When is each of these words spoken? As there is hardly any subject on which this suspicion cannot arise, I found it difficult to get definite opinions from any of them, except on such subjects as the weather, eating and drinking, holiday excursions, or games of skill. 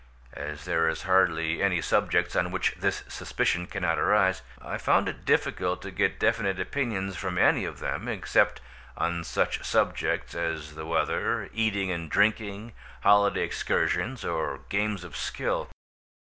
As 0.33 0.65
there 0.65 0.89
is 0.89 1.03
hardly 1.03 1.61
any 1.61 1.79
subject 1.79 2.35
on 2.35 2.49
which 2.49 2.73
this 2.73 3.03
suspicion 3.07 3.67
cannot 3.67 3.99
arise, 3.99 4.41
I 4.59 4.79
found 4.79 5.07
it 5.07 5.25
difficult 5.25 5.83
to 5.83 5.91
get 5.91 6.19
definite 6.19 6.59
opinions 6.59 7.15
from 7.17 7.37
any 7.37 7.65
of 7.65 7.77
them, 7.77 8.07
except 8.07 8.61
on 8.97 9.23
such 9.23 9.63
subjects 9.63 10.33
as 10.33 10.73
the 10.73 10.87
weather, 10.87 11.51
eating 11.53 11.91
and 11.91 12.09
drinking, 12.09 12.73
holiday 13.01 13.43
excursions, 13.43 14.25
or 14.25 14.61
games 14.69 15.03
of 15.03 15.15
skill. 15.15 15.69